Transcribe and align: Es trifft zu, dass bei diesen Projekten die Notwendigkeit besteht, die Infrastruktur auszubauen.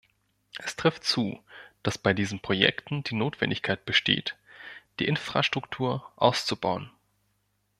Es 0.57 0.75
trifft 0.75 1.03
zu, 1.03 1.39
dass 1.83 1.99
bei 1.99 2.15
diesen 2.15 2.39
Projekten 2.39 3.03
die 3.03 3.13
Notwendigkeit 3.13 3.85
besteht, 3.85 4.35
die 4.99 5.05
Infrastruktur 5.07 6.11
auszubauen. 6.15 6.89